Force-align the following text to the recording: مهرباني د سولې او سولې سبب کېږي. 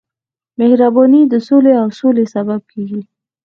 مهرباني 0.59 1.21
د 1.27 1.33
سولې 1.47 1.73
او 1.81 1.87
سولې 1.99 2.25
سبب 2.35 2.61
کېږي. 2.71 3.01